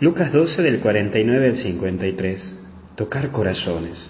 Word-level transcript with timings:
Lucas 0.00 0.32
12 0.32 0.62
del 0.62 0.78
49 0.78 1.48
al 1.48 1.56
53. 1.56 2.56
Tocar 2.94 3.32
corazones. 3.32 4.08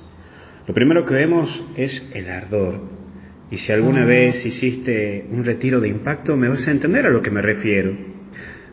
Lo 0.67 0.75
primero 0.75 1.07
que 1.07 1.15
vemos 1.15 1.65
es 1.79 2.11
el 2.13 2.29
ardor. 2.29 2.83
Y 3.51 3.57
si 3.57 3.73
alguna 3.73 4.05
vez 4.05 4.45
hiciste 4.45 5.25
un 5.31 5.47
retiro 5.47 5.81
de 5.81 5.89
impacto, 5.89 6.37
me 6.37 6.51
vas 6.51 6.69
a 6.69 6.73
entender 6.73 7.07
a 7.07 7.11
lo 7.11 7.23
que 7.23 7.31
me 7.31 7.41
refiero. 7.41 7.97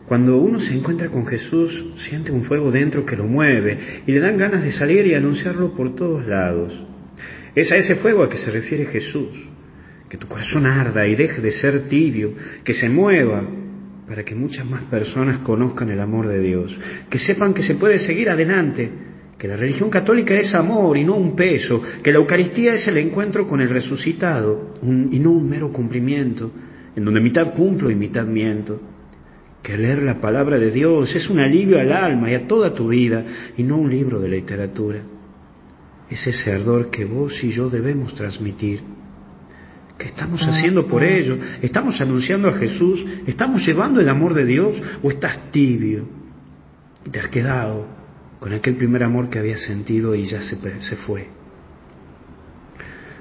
Cuando 0.06 0.36
uno 0.36 0.60
se 0.60 0.74
encuentra 0.74 1.08
con 1.08 1.26
Jesús, 1.26 1.94
siente 2.06 2.32
un 2.32 2.44
fuego 2.44 2.70
dentro 2.70 3.06
que 3.06 3.16
lo 3.16 3.24
mueve 3.24 4.02
y 4.06 4.12
le 4.12 4.20
dan 4.20 4.36
ganas 4.36 4.62
de 4.62 4.72
salir 4.72 5.06
y 5.06 5.14
anunciarlo 5.14 5.74
por 5.74 5.94
todos 5.94 6.26
lados. 6.26 6.78
Es 7.54 7.72
a 7.72 7.76
ese 7.76 7.94
fuego 7.96 8.24
a 8.24 8.28
que 8.28 8.36
se 8.36 8.50
refiere 8.50 8.84
Jesús. 8.84 9.30
Que 10.10 10.18
tu 10.18 10.28
corazón 10.28 10.66
arda 10.66 11.06
y 11.06 11.14
deje 11.14 11.40
de 11.40 11.50
ser 11.50 11.88
tibio, 11.88 12.34
que 12.62 12.74
se 12.74 12.90
mueva 12.90 13.42
para 14.06 14.24
que 14.24 14.34
muchas 14.34 14.64
más 14.68 14.82
personas 14.84 15.38
conozcan 15.38 15.90
el 15.90 16.00
amor 16.00 16.28
de 16.28 16.40
Dios, 16.40 16.78
que 17.10 17.18
sepan 17.18 17.52
que 17.52 17.62
se 17.62 17.74
puede 17.74 17.98
seguir 17.98 18.30
adelante, 18.30 18.90
que 19.36 19.48
la 19.48 19.56
religión 19.56 19.90
católica 19.90 20.34
es 20.34 20.54
amor 20.54 20.96
y 20.96 21.04
no 21.04 21.16
un 21.16 21.34
peso, 21.34 21.82
que 22.02 22.12
la 22.12 22.18
Eucaristía 22.18 22.74
es 22.74 22.86
el 22.88 22.98
encuentro 22.98 23.48
con 23.48 23.60
el 23.60 23.68
resucitado 23.68 24.74
y 24.82 25.18
no 25.18 25.32
un 25.32 25.48
mero 25.48 25.72
cumplimiento, 25.72 26.50
en 26.94 27.04
donde 27.04 27.20
mitad 27.20 27.52
cumplo 27.52 27.90
y 27.90 27.94
mitad 27.94 28.26
miento, 28.26 28.80
que 29.62 29.76
leer 29.76 30.02
la 30.02 30.20
palabra 30.20 30.58
de 30.58 30.70
Dios 30.70 31.14
es 31.14 31.28
un 31.28 31.40
alivio 31.40 31.80
al 31.80 31.90
alma 31.90 32.30
y 32.30 32.34
a 32.34 32.46
toda 32.46 32.72
tu 32.72 32.88
vida 32.88 33.24
y 33.56 33.64
no 33.64 33.76
un 33.76 33.90
libro 33.90 34.20
de 34.20 34.28
literatura. 34.28 35.00
Es 36.08 36.24
ese 36.24 36.52
ardor 36.52 36.88
que 36.88 37.04
vos 37.04 37.42
y 37.42 37.50
yo 37.50 37.68
debemos 37.68 38.14
transmitir 38.14 38.80
¿Qué 39.98 40.08
estamos 40.08 40.42
haciendo 40.42 40.86
por 40.86 41.02
ello? 41.02 41.38
¿Estamos 41.62 42.00
anunciando 42.00 42.48
a 42.48 42.52
Jesús? 42.52 43.04
¿Estamos 43.26 43.64
llevando 43.66 44.00
el 44.00 44.08
amor 44.08 44.34
de 44.34 44.44
Dios? 44.44 44.80
¿O 45.02 45.10
estás 45.10 45.50
tibio? 45.50 46.06
Y 47.04 47.10
te 47.10 47.20
has 47.20 47.28
quedado 47.28 47.86
con 48.38 48.52
aquel 48.52 48.76
primer 48.76 49.02
amor 49.02 49.30
que 49.30 49.38
habías 49.38 49.60
sentido 49.60 50.14
y 50.14 50.26
ya 50.26 50.42
se, 50.42 50.56
se 50.82 50.96
fue. 50.96 51.28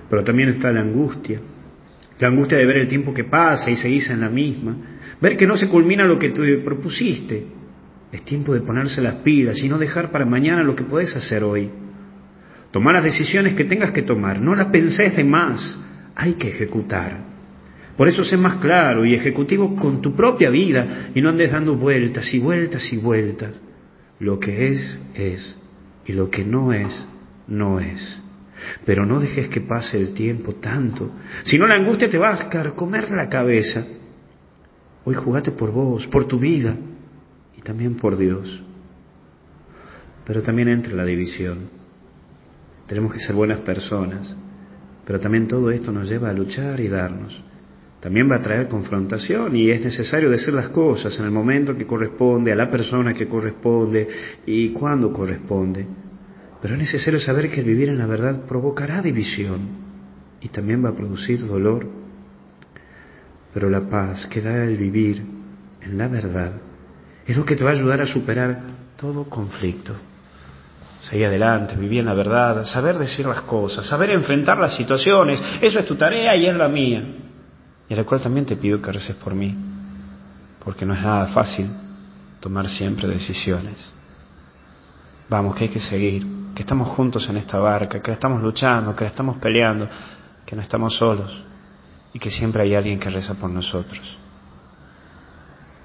Pero 0.09 0.23
también 0.23 0.50
está 0.50 0.72
la 0.72 0.81
angustia. 0.81 1.40
La 2.20 2.28
angustia 2.28 2.58
de 2.58 2.66
ver 2.66 2.78
el 2.78 2.88
tiempo 2.90 3.14
que 3.14 3.23
pasa 3.23 3.72
y 3.72 3.78
seguís 3.78 4.09
en 4.09 4.20
la 4.20 4.30
misma. 4.30 4.76
Ver 5.22 5.38
que 5.38 5.48
no 5.48 5.56
se 5.56 5.70
culmina 5.70 6.06
lo 6.06 6.20
que 6.20 6.30
te 6.30 6.58
propusiste. 6.58 7.48
Es 8.12 8.23
tiempo 8.23 8.53
de 8.53 8.62
ponerse 8.62 9.02
las 9.02 9.16
pilas 9.16 9.62
y 9.64 9.70
no 9.70 9.78
dejar 9.78 10.12
para 10.12 10.26
mañana 10.26 10.62
lo 10.62 10.76
que 10.76 10.84
puedes 10.84 11.16
hacer 11.16 11.44
hoy. 11.44 11.70
Tomar 12.72 12.96
las 12.96 13.03
decisiones 13.06 13.53
que 13.53 13.64
tengas 13.64 13.92
que 13.92 14.02
tomar. 14.02 14.42
No 14.42 14.56
las 14.56 14.68
pensés 14.68 15.16
de 15.16 15.23
más 15.23 15.80
hay 16.16 16.34
que 16.34 16.50
ejecutar. 16.50 17.36
Por 17.98 18.08
eso 18.08 18.26
sé 18.26 18.38
más 18.38 18.58
claro 18.58 19.06
y 19.06 19.14
ejecutivo 19.14 19.76
con 19.76 20.02
tu 20.02 20.16
propia 20.16 20.50
vida 20.50 21.10
y 21.14 21.22
no 21.22 21.30
andes 21.30 21.52
dando 21.52 21.76
vueltas 21.76 22.34
y 22.34 22.40
vueltas 22.40 22.92
y 22.92 22.98
vueltas. 22.98 23.52
Lo 24.20 24.40
que 24.40 24.70
es, 24.70 25.00
es, 25.14 25.56
y 26.06 26.14
lo 26.14 26.30
que 26.30 26.44
no 26.44 26.74
es, 26.74 27.06
no 27.48 27.80
es. 27.80 28.22
Pero 28.86 29.06
no 29.06 29.20
dejes 29.20 29.50
que 29.50 29.62
pase 29.62 29.98
el 29.98 30.14
tiempo 30.14 30.56
tanto, 30.56 31.12
si 31.44 31.58
no 31.58 31.68
la 31.68 31.76
angustia 31.76 32.10
te 32.10 32.18
va 32.18 32.34
a 32.34 32.50
carcomer 32.50 33.12
la 33.12 33.30
cabeza. 33.30 33.86
Hoy 35.04 35.16
jugate 35.16 35.52
por 35.52 35.72
vos, 35.72 36.08
por 36.08 36.28
tu 36.28 36.40
vida 36.40 36.76
y 37.58 37.62
también 37.62 37.96
por 37.96 38.18
Dios. 38.18 38.64
Pero 40.26 40.42
también 40.42 40.70
entra 40.70 40.94
la 40.94 41.06
división. 41.06 41.70
Tenemos 42.88 43.14
que 43.14 43.20
ser 43.20 43.36
buenas 43.36 43.60
personas 43.60 44.36
pero 45.06 45.20
también 45.20 45.48
todo 45.48 45.70
esto 45.70 45.92
nos 45.92 46.09
lleva 46.09 46.30
a 46.30 46.34
luchar 46.34 46.80
y 46.80 46.88
darnos. 46.88 47.42
También 48.00 48.30
va 48.30 48.38
a 48.38 48.42
traer 48.42 48.67
confrontación 48.67 49.56
y 49.56 49.72
es 49.72 49.81
necesario 49.84 50.30
decir 50.30 50.53
las 50.53 50.70
cosas 50.70 51.17
en 51.20 51.25
el 51.25 51.31
momento 51.31 51.75
que 51.75 51.86
corresponde, 51.86 52.52
a 52.52 52.56
la 52.56 52.70
persona 52.70 53.14
que 53.14 53.28
corresponde 53.28 54.08
y 54.45 54.70
cuando 54.70 55.12
corresponde. 55.14 55.86
Pero 56.62 56.73
es 56.73 56.80
necesario 56.80 57.20
saber 57.20 57.50
que 57.50 57.62
el 57.62 57.66
vivir 57.66 57.89
en 57.89 57.97
la 57.97 58.08
verdad 58.08 58.45
provocará 58.45 59.02
división 59.02 59.62
y 60.42 60.50
también 60.50 60.84
va 60.84 60.90
a 60.90 60.96
producir 60.96 61.46
dolor. 61.46 61.88
Pero 63.53 63.69
la 63.69 63.81
paz 63.90 64.25
que 64.28 64.41
da 64.41 64.63
el 64.63 64.78
vivir 64.78 65.24
en 65.81 65.97
la 65.97 66.07
verdad 66.07 66.53
es 67.25 67.38
lo 67.38 67.46
que 67.46 67.56
te 67.56 67.63
va 67.63 67.72
a 67.72 67.74
ayudar 67.74 68.01
a 68.01 68.07
superar 68.07 68.62
todo 68.97 69.30
conflicto 69.30 69.96
seguir 71.00 71.28
adelante, 71.28 71.75
vivir 71.75 72.00
en 72.00 72.07
la 72.07 72.13
verdad, 72.13 72.66
saber 72.66 72.97
decir 72.97 73.25
las 73.25 73.41
cosas, 73.41 73.85
saber 73.85 74.11
enfrentar 74.11 74.57
las 74.57 74.75
situaciones. 74.75 75.41
Eso 75.61 75.79
es 75.79 75.85
tu 75.85 75.95
tarea 75.95 76.35
y 76.35 76.47
es 76.47 76.56
la 76.56 76.67
mía. 76.67 77.03
Y 77.88 77.94
a 77.94 77.97
la 77.97 78.03
cual 78.03 78.22
también 78.22 78.45
te 78.45 78.56
pido 78.56 78.81
que 78.81 78.91
reces 78.91 79.16
por 79.16 79.35
mí, 79.35 79.56
porque 80.63 80.85
no 80.85 80.94
es 80.94 81.01
nada 81.01 81.28
fácil 81.28 81.69
tomar 82.39 82.67
siempre 82.67 83.07
decisiones. 83.07 83.94
Vamos, 85.29 85.56
que 85.56 85.66
hay 85.66 85.69
que 85.69 85.79
seguir, 85.79 86.25
que 86.56 86.61
estamos 86.61 86.89
juntos 86.89 87.27
en 87.29 87.38
esta 87.38 87.57
barca, 87.57 88.01
que 88.01 88.12
estamos 88.12 88.41
luchando, 88.41 88.95
que 88.95 89.06
estamos 89.06 89.38
peleando, 89.38 89.88
que 90.45 90.56
no 90.56 90.62
estamos 90.62 90.95
solos 90.95 91.44
y 92.13 92.19
que 92.19 92.29
siempre 92.29 92.63
hay 92.63 92.75
alguien 92.75 93.00
que 93.00 93.09
reza 93.09 93.33
por 93.33 93.50
nosotros. 93.50 94.17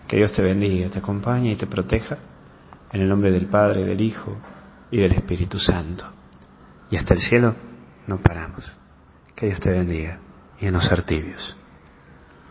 Que 0.07 0.17
Dios 0.17 0.33
te 0.33 0.43
bendiga, 0.43 0.89
te 0.91 0.99
acompañe 0.99 1.53
y 1.53 1.57
te 1.57 1.67
proteja. 1.67 2.19
En 2.93 3.03
el 3.03 3.09
nombre 3.09 3.31
del 3.31 3.47
Padre, 3.47 3.85
del 3.85 4.01
Hijo 4.01 4.37
y 4.91 4.99
del 4.99 5.13
Espíritu 5.13 5.59
Santo. 5.59 6.05
Y 6.91 6.97
hasta 6.97 7.15
el 7.15 7.21
cielo 7.21 7.55
no 8.07 8.19
paramos. 8.19 8.71
Que 9.35 9.47
Dios 9.47 9.61
te 9.61 9.71
bendiga 9.71 10.21
y 10.59 10.67
a 10.67 10.71
no 10.71 10.81
ser 10.81 11.03
tibios. 11.05 11.57